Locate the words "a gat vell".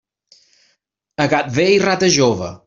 1.25-1.79